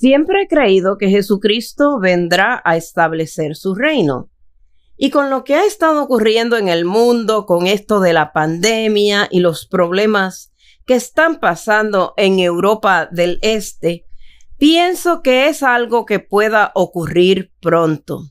[0.00, 4.30] Siempre he creído que Jesucristo vendrá a establecer su reino.
[4.96, 9.28] Y con lo que ha estado ocurriendo en el mundo, con esto de la pandemia
[9.30, 10.54] y los problemas
[10.86, 14.06] que están pasando en Europa del Este,
[14.56, 18.22] pienso que es algo que pueda ocurrir pronto.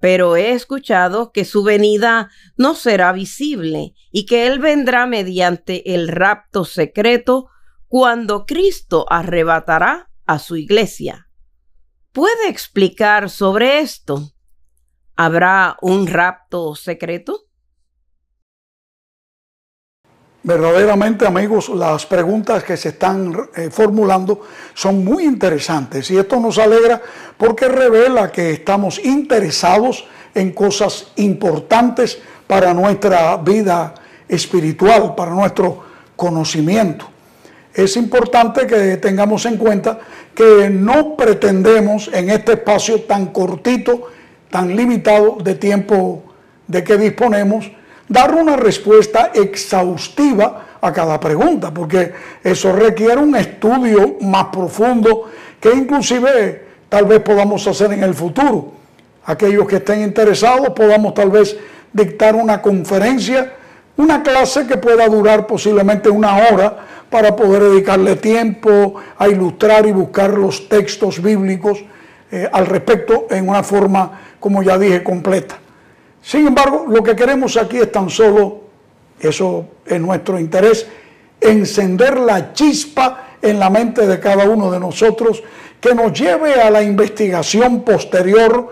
[0.00, 6.08] Pero he escuchado que su venida no será visible y que Él vendrá mediante el
[6.08, 7.50] rapto secreto
[7.86, 11.28] cuando Cristo arrebatará a su iglesia.
[12.12, 14.32] ¿Puede explicar sobre esto?
[15.16, 17.42] ¿Habrá un rapto secreto?
[20.42, 24.42] Verdaderamente, amigos, las preguntas que se están eh, formulando
[24.74, 27.02] son muy interesantes y esto nos alegra
[27.36, 33.94] porque revela que estamos interesados en cosas importantes para nuestra vida
[34.28, 35.84] espiritual, para nuestro
[36.14, 37.15] conocimiento
[37.76, 39.98] es importante que tengamos en cuenta
[40.34, 44.08] que no pretendemos en este espacio tan cortito,
[44.50, 46.22] tan limitado de tiempo
[46.66, 47.70] de que disponemos,
[48.08, 55.74] dar una respuesta exhaustiva a cada pregunta, porque eso requiere un estudio más profundo que
[55.74, 58.72] inclusive tal vez podamos hacer en el futuro.
[59.26, 61.54] Aquellos que estén interesados podamos tal vez
[61.92, 63.52] dictar una conferencia,
[63.98, 69.92] una clase que pueda durar posiblemente una hora para poder dedicarle tiempo a ilustrar y
[69.92, 71.84] buscar los textos bíblicos
[72.30, 75.58] eh, al respecto en una forma, como ya dije, completa.
[76.22, 78.62] Sin embargo, lo que queremos aquí es tan solo,
[79.20, 80.86] eso es nuestro interés,
[81.40, 85.42] encender la chispa en la mente de cada uno de nosotros
[85.80, 88.70] que nos lleve a la investigación posterior,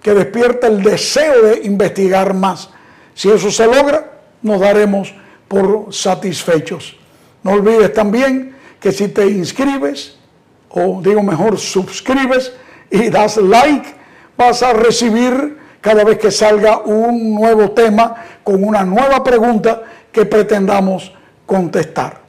[0.00, 2.70] que despierte el deseo de investigar más.
[3.14, 4.12] Si eso se logra,
[4.42, 5.12] nos daremos
[5.46, 6.96] por satisfechos.
[7.44, 10.16] No olvides también que si te inscribes,
[10.70, 12.52] o digo mejor, suscribes
[12.90, 13.94] y das like,
[14.36, 20.24] vas a recibir cada vez que salga un nuevo tema con una nueva pregunta que
[20.24, 21.12] pretendamos
[21.46, 22.22] contestar.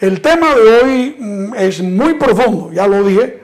[0.00, 3.42] El tema de hoy mm, es muy profundo, ya lo dije.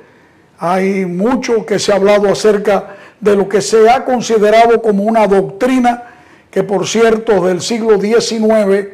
[0.58, 5.26] Hay mucho que se ha hablado acerca de lo que se ha considerado como una
[5.26, 6.04] doctrina
[6.50, 8.88] que, por cierto, del siglo XIX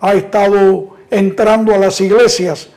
[0.00, 2.68] ha estado entrando a las iglesias,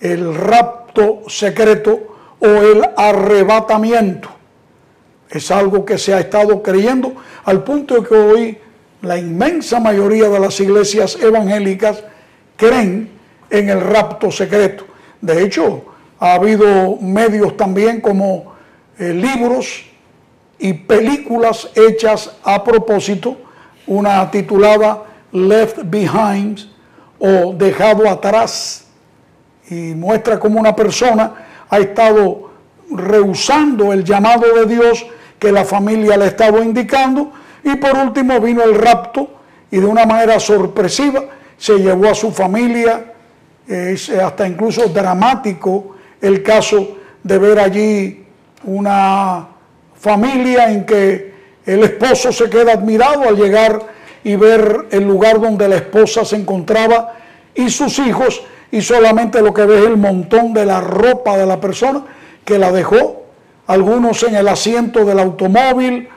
[0.00, 4.28] el rapto secreto o el arrebatamiento.
[5.30, 7.14] Es algo que se ha estado creyendo
[7.44, 8.58] al punto de que hoy
[9.02, 12.04] la inmensa mayoría de las iglesias evangélicas
[12.56, 13.10] creen
[13.50, 14.84] en el rapto secreto.
[15.20, 15.84] De hecho,
[16.18, 18.54] ha habido medios también como
[18.98, 19.84] eh, libros
[20.58, 23.36] y películas hechas a propósito,
[23.86, 25.02] una titulada
[25.32, 26.73] Left Behind,
[27.18, 28.84] o dejado atrás.
[29.68, 31.32] Y muestra cómo una persona
[31.68, 32.50] ha estado
[32.90, 35.06] rehusando el llamado de Dios
[35.38, 37.32] que la familia le estaba indicando.
[37.62, 39.28] Y por último vino el rapto
[39.70, 41.24] y de una manera sorpresiva
[41.56, 43.12] se llevó a su familia,
[43.66, 48.26] es hasta incluso dramático el caso de ver allí
[48.64, 49.48] una
[49.96, 51.34] familia en que
[51.64, 53.93] el esposo se queda admirado al llegar
[54.24, 57.12] y ver el lugar donde la esposa se encontraba
[57.54, 61.46] y sus hijos y solamente lo que ve es el montón de la ropa de
[61.46, 62.02] la persona
[62.44, 63.22] que la dejó,
[63.66, 66.08] algunos en el asiento del automóvil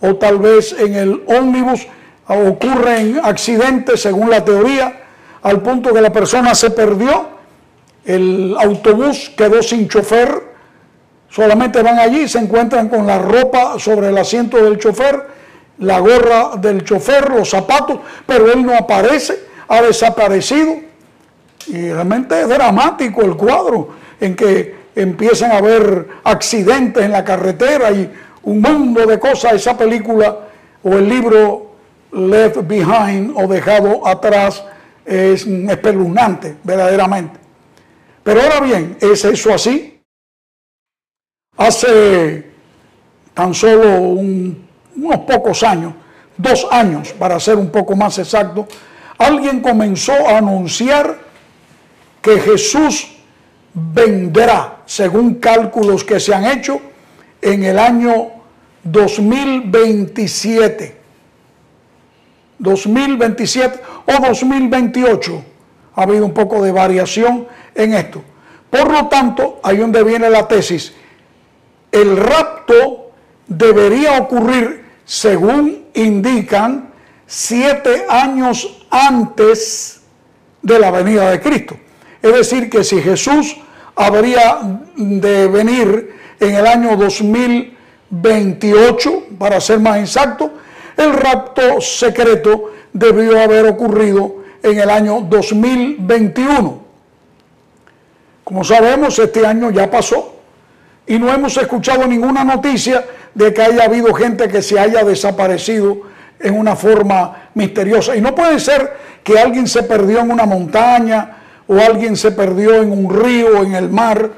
[0.00, 1.86] o tal vez en el ómnibus,
[2.26, 5.02] ocurren accidentes según la teoría,
[5.42, 7.28] al punto que la persona se perdió,
[8.04, 10.42] el autobús quedó sin chofer,
[11.28, 15.35] solamente van allí, se encuentran con la ropa sobre el asiento del chofer,
[15.78, 19.38] la gorra del chofer, los zapatos, pero él no aparece,
[19.68, 20.76] ha desaparecido.
[21.66, 23.88] Y realmente es dramático el cuadro
[24.20, 28.10] en que empiezan a haber accidentes en la carretera y
[28.42, 29.54] un mundo de cosas.
[29.54, 30.38] Esa película
[30.82, 31.72] o el libro
[32.12, 34.64] Left Behind o Dejado Atrás
[35.04, 37.38] es espeluznante, verdaderamente.
[38.22, 40.00] Pero ahora bien, ¿es eso así?
[41.56, 42.50] Hace
[43.34, 44.65] tan solo un
[44.96, 45.94] unos pocos años,
[46.36, 48.68] dos años para ser un poco más exacto,
[49.18, 51.18] alguien comenzó a anunciar
[52.20, 53.12] que Jesús
[53.72, 56.80] vendrá, según cálculos que se han hecho,
[57.42, 58.30] en el año
[58.82, 60.96] 2027.
[62.58, 65.44] 2027 o 2028.
[65.94, 68.22] Ha habido un poco de variación en esto.
[68.70, 70.94] Por lo tanto, ahí donde viene la tesis,
[71.92, 73.10] el rapto
[73.46, 76.90] debería ocurrir según indican,
[77.26, 80.02] siete años antes
[80.60, 81.78] de la venida de Cristo.
[82.20, 83.56] Es decir, que si Jesús
[83.94, 84.58] habría
[84.96, 90.50] de venir en el año 2028, para ser más exacto,
[90.96, 96.84] el rapto secreto debió haber ocurrido en el año 2021.
[98.42, 100.35] Como sabemos, este año ya pasó
[101.06, 103.04] y no hemos escuchado ninguna noticia
[103.34, 106.02] de que haya habido gente que se haya desaparecido
[106.40, 108.16] en una forma misteriosa.
[108.16, 111.36] Y no puede ser que alguien se perdió en una montaña
[111.66, 114.30] o alguien se perdió en un río o en el mar,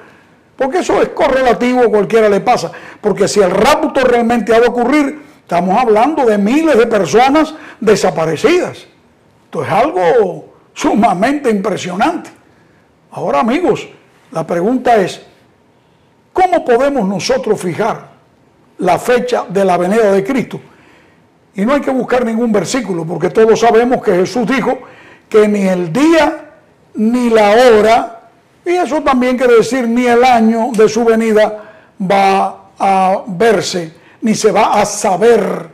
[0.56, 2.72] porque eso es correlativo, cualquiera le pasa.
[3.00, 8.86] Porque si el rapto realmente ha de ocurrir, estamos hablando de miles de personas desaparecidas.
[9.44, 12.30] Esto es algo sumamente impresionante.
[13.12, 13.88] Ahora amigos,
[14.32, 15.22] la pregunta es,
[16.38, 18.08] ¿cómo podemos nosotros fijar
[18.78, 20.60] la fecha de la venida de Cristo?
[21.54, 24.78] Y no hay que buscar ningún versículo, porque todos sabemos que Jesús dijo
[25.28, 26.44] que ni el día
[26.94, 28.20] ni la hora,
[28.64, 31.64] y eso también quiere decir ni el año de su venida
[32.00, 35.68] va a verse, ni se va a saber.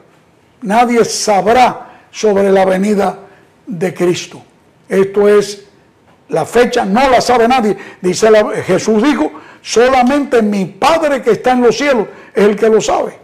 [0.63, 3.19] Nadie sabrá sobre la venida
[3.67, 4.43] de Cristo.
[4.89, 5.67] Esto es
[6.29, 7.77] la fecha, no la sabe nadie.
[8.01, 8.29] Dice
[8.65, 9.31] Jesús dijo,
[9.65, 13.19] solamente mi Padre que está en los cielos es el que lo sabe.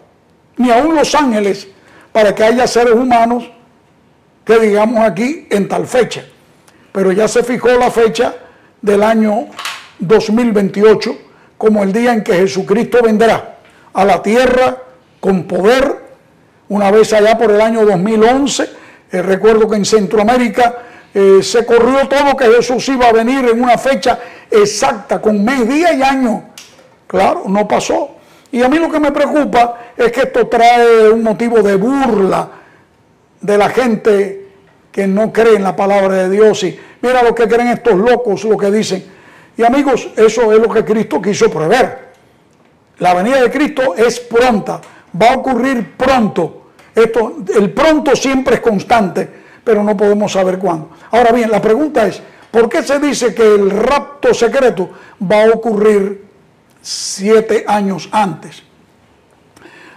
[0.57, 1.69] Ni aún los ángeles
[2.13, 3.49] para que haya seres humanos
[4.45, 6.25] que digamos aquí en tal fecha.
[6.93, 8.35] Pero ya se fijó la fecha
[8.81, 9.49] del año
[9.99, 11.19] 2028
[11.59, 13.59] como el día en que Jesucristo vendrá
[13.93, 14.79] a la tierra
[15.21, 16.09] con poder.
[16.71, 18.71] Una vez allá por el año 2011,
[19.13, 20.75] eh, recuerdo que en Centroamérica
[21.13, 24.19] eh, se corrió todo que Jesús iba a venir en una fecha
[24.51, 26.51] exacta, con mes, día y año.
[27.07, 28.17] Claro, no pasó.
[28.53, 32.49] Y a mí lo que me preocupa es que esto trae un motivo de burla
[33.41, 34.49] de la gente
[34.93, 36.63] que no cree en la palabra de Dios.
[36.65, 39.05] Y mira lo que creen estos locos, lo que dicen.
[39.57, 42.11] Y amigos, eso es lo que Cristo quiso prever.
[42.99, 44.81] La venida de Cristo es pronta,
[45.21, 46.71] va a ocurrir pronto.
[46.95, 49.40] Esto, el pronto siempre es constante,
[49.71, 50.91] pero no podemos saber cuándo.
[51.13, 52.21] Ahora bien, la pregunta es,
[52.51, 54.91] ¿por qué se dice que el rapto secreto
[55.23, 56.25] va a ocurrir
[56.83, 58.65] siete años antes.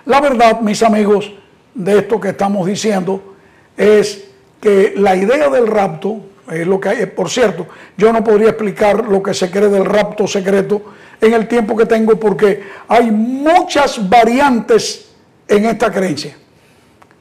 [0.06, 1.32] La verdad, mis amigos,
[1.74, 3.36] de esto que estamos diciendo
[3.76, 4.26] es
[4.62, 6.18] que la idea del rapto,
[6.52, 7.66] es lo que hay, por cierto,
[7.98, 10.84] yo no podría explicar lo que se cree del rapto secreto
[11.20, 15.10] en el tiempo que tengo porque hay muchas variantes
[15.48, 16.38] en esta creencia.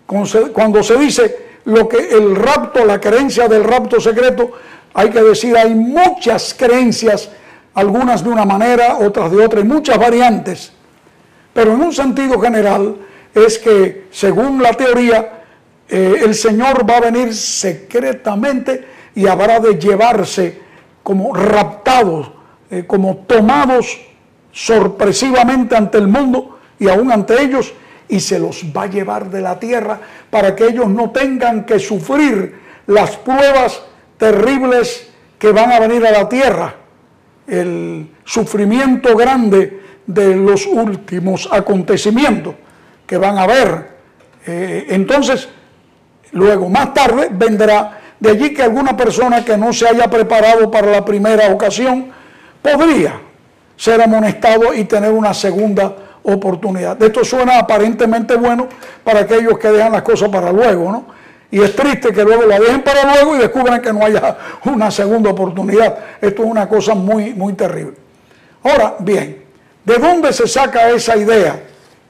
[0.06, 4.52] Cuando se dice lo que el rapto, la creencia del rapto secreto,
[4.94, 7.30] hay que decir, hay muchas creencias
[7.74, 10.72] algunas de una manera, otras de otra, y muchas variantes.
[11.52, 12.96] Pero en un sentido general
[13.34, 15.44] es que, según la teoría,
[15.88, 20.60] eh, el Señor va a venir secretamente y habrá de llevarse
[21.02, 22.30] como raptados,
[22.70, 24.00] eh, como tomados
[24.52, 27.72] sorpresivamente ante el mundo y aún ante ellos,
[28.12, 31.78] y se los va a llevar de la tierra para que ellos no tengan que
[31.78, 32.54] sufrir
[32.86, 33.80] las pruebas
[34.18, 36.74] terribles que van a venir a la tierra
[37.46, 42.54] el sufrimiento grande de los últimos acontecimientos
[43.06, 43.88] que van a haber.
[44.46, 45.48] Eh, entonces,
[46.32, 50.90] luego, más tarde, vendrá de allí que alguna persona que no se haya preparado para
[50.90, 52.10] la primera ocasión
[52.60, 53.18] podría
[53.74, 57.00] ser amonestado y tener una segunda oportunidad.
[57.02, 58.68] Esto suena aparentemente bueno
[59.04, 61.06] para aquellos que dejan las cosas para luego, ¿no?
[61.50, 64.90] Y es triste que luego la dejen para luego y descubran que no haya una
[64.90, 65.98] segunda oportunidad.
[66.20, 67.94] Esto es una cosa muy, muy terrible.
[68.62, 69.42] Ahora, bien,
[69.84, 71.60] ¿de dónde se saca esa idea?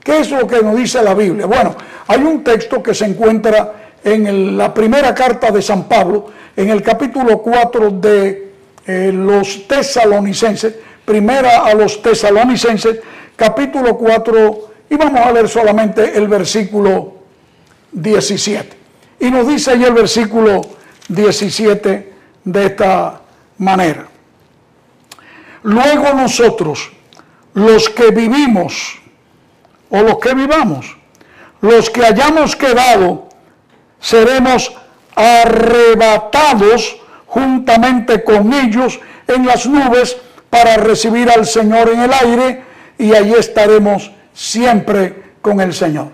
[0.03, 1.47] ¿Qué es lo que nos dice la Biblia?
[1.47, 1.75] Bueno,
[2.07, 3.73] hay un texto que se encuentra
[4.05, 6.27] en la primera carta de San Pablo,
[6.57, 8.53] en el capítulo 4 de
[8.87, 13.01] eh, los tesalonicenses, primera a los tesalonicenses,
[13.37, 17.15] capítulo 4, y vamos a leer solamente el versículo
[17.93, 18.77] 17.
[19.21, 20.61] Y nos dice ahí el versículo
[21.09, 22.13] 17
[22.45, 23.21] de esta
[23.59, 24.07] manera.
[25.63, 26.91] Luego nosotros,
[27.55, 28.99] los que vivimos,
[29.91, 30.97] o los que vivamos,
[31.61, 33.29] los que hayamos quedado,
[34.01, 34.73] seremos
[35.15, 36.97] arrebatados
[37.27, 40.17] juntamente con ellos en las nubes
[40.51, 42.63] para recibir al Señor en el aire
[42.99, 46.09] y allí estaremos siempre con el Señor.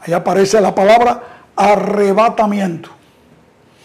[0.00, 1.22] Ahí aparece la palabra
[1.56, 2.90] arrebatamiento.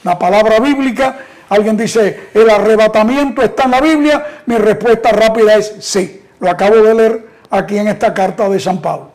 [0.03, 1.17] La palabra bíblica,
[1.49, 4.41] alguien dice, ¿el arrebatamiento está en la Biblia?
[4.45, 6.21] Mi respuesta rápida es sí.
[6.39, 9.11] Lo acabo de leer aquí en esta carta de San Pablo.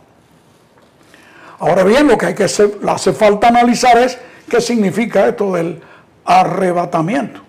[1.58, 5.80] Ahora bien, lo que hay que hacer, hace falta analizar es qué significa esto del
[6.24, 7.40] arrebatamiento.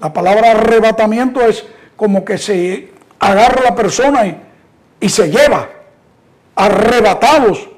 [0.00, 1.64] La palabra arrebatamiento es
[1.96, 4.40] como que se agarra la persona y,
[5.00, 5.68] y se lleva,
[6.54, 7.68] arrebatados,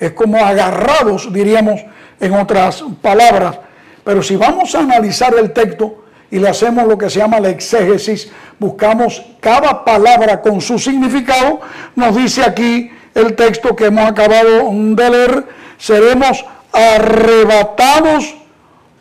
[0.00, 1.80] es como agarrados, diríamos
[2.18, 3.58] en otras palabras.
[4.04, 7.50] Pero si vamos a analizar el texto y le hacemos lo que se llama la
[7.50, 11.60] exégesis, buscamos cada palabra con su significado,
[11.94, 15.44] nos dice aquí el texto que hemos acabado de leer,
[15.78, 18.34] seremos arrebatados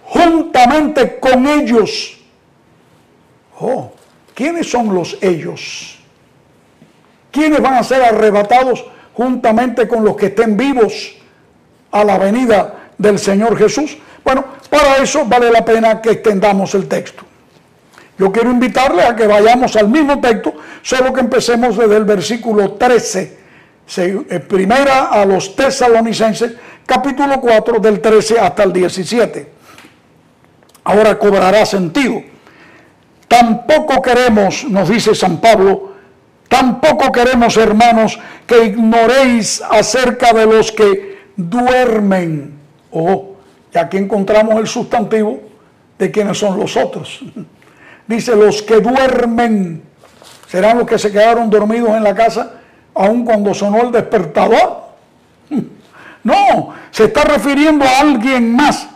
[0.05, 2.17] juntamente con ellos.
[3.59, 3.93] Oh,
[4.35, 6.00] ¿quiénes son los ellos?
[7.31, 11.15] ¿Quiénes van a ser arrebatados juntamente con los que estén vivos
[11.91, 13.97] a la venida del Señor Jesús?
[14.23, 17.23] Bueno, para eso vale la pena que extendamos el texto.
[18.17, 22.73] Yo quiero invitarle a que vayamos al mismo texto, solo que empecemos desde el versículo
[22.73, 23.39] 13,
[23.97, 26.53] eh, primera a los tesalonicenses,
[26.85, 29.51] capítulo 4, del 13 hasta el 17.
[30.83, 32.21] Ahora cobrará sentido.
[33.27, 35.90] Tampoco queremos, nos dice San Pablo,
[36.51, 42.59] tampoco queremos, hermanos, que ignoréis acerca de los que duermen.
[42.91, 43.35] Oh,
[43.73, 45.39] y aquí encontramos el sustantivo
[45.97, 47.21] de quienes son los otros.
[48.05, 49.81] Dice, los que duermen
[50.49, 52.55] serán los que se quedaron dormidos en la casa
[52.93, 54.91] aun cuando sonó el despertador.
[56.23, 58.87] No, se está refiriendo a alguien más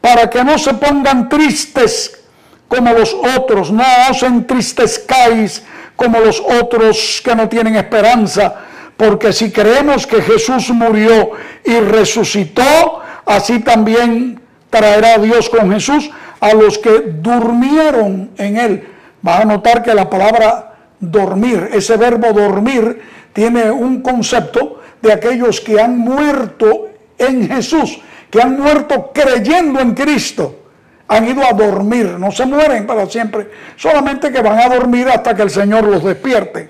[0.00, 2.18] para que no se pongan tristes
[2.66, 5.62] como los otros, no os entristezcáis
[5.96, 8.54] como los otros que no tienen esperanza,
[8.96, 11.32] porque si creemos que Jesús murió
[11.64, 16.10] y resucitó, así también traerá Dios con Jesús
[16.40, 18.88] a los que durmieron en él.
[19.22, 23.00] Vas a notar que la palabra dormir, ese verbo dormir,
[23.32, 26.88] tiene un concepto de aquellos que han muerto
[27.18, 27.98] en Jesús,
[28.30, 30.65] que han muerto creyendo en Cristo.
[31.08, 35.34] Han ido a dormir, no se mueren para siempre, solamente que van a dormir hasta
[35.34, 36.68] que el Señor los despierte.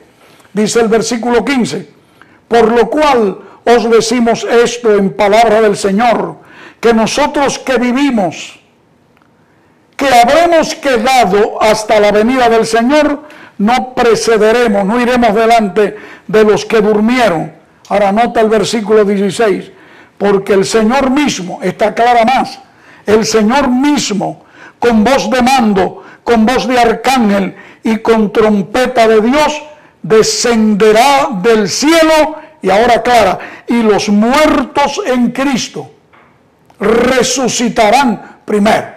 [0.52, 1.88] Dice el versículo 15,
[2.48, 6.36] por lo cual os decimos esto en palabra del Señor,
[6.80, 8.60] que nosotros que vivimos,
[9.96, 13.22] que habremos quedado hasta la venida del Señor,
[13.58, 17.52] no precederemos, no iremos delante de los que durmieron.
[17.88, 19.72] Ahora nota el versículo 16,
[20.18, 22.58] porque el Señor mismo, está clara más,
[23.06, 24.44] el Señor mismo,
[24.78, 29.62] con voz de mando, con voz de arcángel y con trompeta de Dios,
[30.02, 35.90] descenderá del cielo, y ahora clara, y los muertos en Cristo
[36.80, 38.96] resucitarán primero.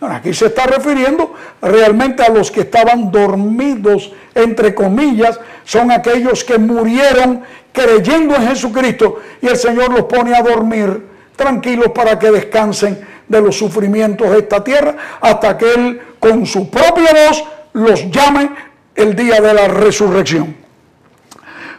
[0.00, 6.58] Aquí se está refiriendo realmente a los que estaban dormidos, entre comillas, son aquellos que
[6.58, 13.06] murieron creyendo en Jesucristo y el Señor los pone a dormir tranquilos para que descansen
[13.28, 18.50] de los sufrimientos de esta tierra hasta que Él con su propia voz los llame
[18.94, 20.56] el día de la resurrección.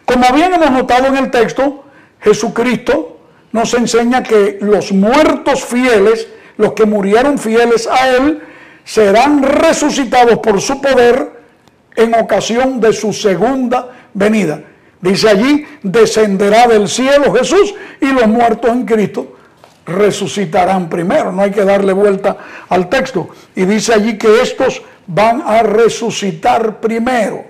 [0.06, 1.86] Como bien hemos notado en el texto,
[2.20, 3.20] Jesucristo
[3.52, 8.42] nos enseña que los muertos fieles, los que murieron fieles a Él,
[8.84, 11.32] serán resucitados por su poder
[11.96, 14.62] en ocasión de su segunda venida.
[15.02, 19.35] Dice allí, descenderá del cielo Jesús y los muertos en Cristo
[19.86, 21.32] resucitarán primero.
[21.32, 22.38] No hay que darle vuelta
[22.70, 23.30] al texto.
[23.56, 27.46] Y dice allí que estos van a resucitar primero.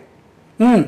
[0.58, 0.82] Mm,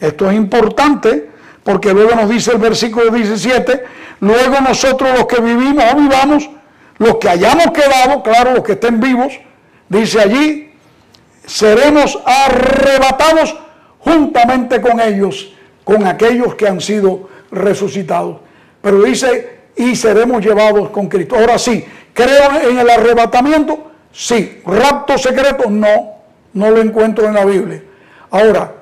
[0.00, 1.30] esto es importante
[1.62, 3.84] porque luego nos dice el versículo 17,
[4.20, 6.50] luego nosotros los que vivimos o vivamos,
[6.98, 9.38] los que hayamos quedado, claro, los que estén vivos,
[9.88, 10.72] dice allí,
[11.46, 13.56] seremos arrebatados
[13.98, 15.52] juntamente con ellos,
[15.84, 18.38] con aquellos que han sido resucitados.
[18.80, 21.36] Pero dice, y seremos llevados con Cristo.
[21.36, 23.90] Ahora sí, ¿creo en el arrebatamiento?
[24.12, 24.60] Sí.
[24.66, 25.70] ¿Rapto secreto?
[25.70, 26.14] No,
[26.52, 27.82] no lo encuentro en la Biblia.
[28.30, 28.72] Ahora,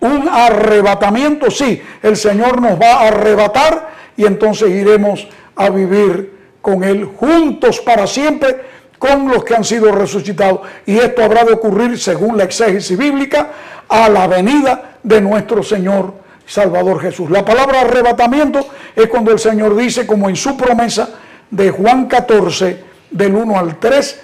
[0.00, 5.26] un arrebatamiento, sí, el Señor nos va a arrebatar y entonces iremos
[5.56, 10.60] a vivir con Él juntos para siempre con los que han sido resucitados.
[10.86, 13.50] Y esto habrá de ocurrir, según la exégesis bíblica,
[13.88, 17.30] a la venida de nuestro Señor Salvador Jesús.
[17.30, 21.08] La palabra arrebatamiento es cuando el Señor dice, como en su promesa
[21.50, 24.20] de Juan 14, del 1 al 3,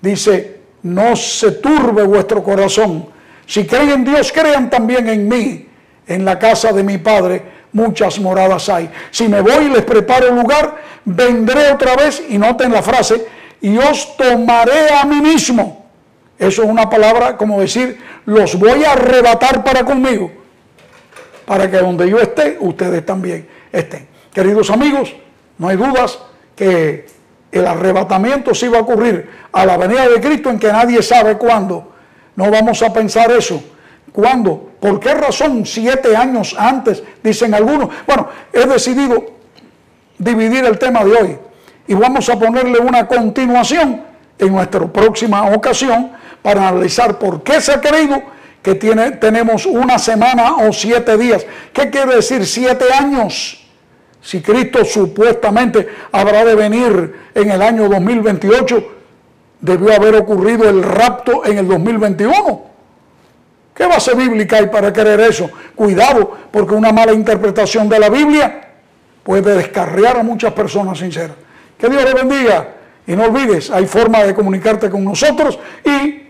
[0.00, 3.06] dice, no se turbe vuestro corazón.
[3.46, 5.68] Si creen en Dios, crean también en mí.
[6.06, 8.90] En la casa de mi Padre muchas moradas hay.
[9.10, 13.26] Si me voy y les preparo lugar, vendré otra vez, y noten la frase,
[13.60, 15.86] y os tomaré a mí mismo.
[16.38, 20.30] Eso es una palabra como decir, los voy a arrebatar para conmigo,
[21.44, 24.06] para que donde yo esté, ustedes también estén.
[24.32, 25.14] Queridos amigos,
[25.58, 26.18] no hay dudas
[26.56, 27.06] que
[27.50, 31.36] el arrebatamiento sí va a ocurrir a la venida de Cristo en que nadie sabe
[31.36, 31.92] cuándo.
[32.36, 33.62] No vamos a pensar eso,
[34.12, 34.72] ¿Cuándo?
[34.78, 35.64] ¿Por qué razón?
[35.64, 37.88] Siete años antes, dicen algunos.
[38.06, 39.24] Bueno, he decidido
[40.18, 41.38] dividir el tema de hoy
[41.86, 44.02] y vamos a ponerle una continuación
[44.38, 48.22] en nuestra próxima ocasión para analizar por qué se ha creído
[48.62, 51.44] que tiene, tenemos una semana o siete días.
[51.72, 53.58] ¿Qué quiere decir siete años?
[54.20, 58.92] Si Cristo supuestamente habrá de venir en el año 2028,
[59.60, 62.72] debió haber ocurrido el rapto en el 2021.
[63.74, 65.50] ¿Qué base bíblica hay para creer eso?
[65.74, 68.68] Cuidado, porque una mala interpretación de la Biblia
[69.24, 71.36] puede descarriar a muchas personas sinceras.
[71.76, 72.74] Que Dios le bendiga.
[73.06, 76.28] Y no olvides, hay forma de comunicarte con nosotros y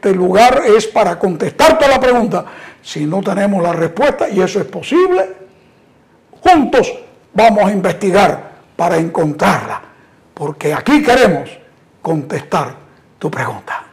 [0.00, 2.46] este lugar es para contestarte la pregunta.
[2.80, 5.28] Si no tenemos la respuesta, y eso es posible,
[6.42, 6.90] juntos
[7.34, 9.82] vamos a investigar para encontrarla.
[10.32, 11.50] Porque aquí queremos
[12.00, 12.74] contestar
[13.18, 13.89] tu pregunta.